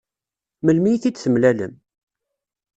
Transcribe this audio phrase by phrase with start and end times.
[0.63, 1.73] Melmi i t-id-temlalem?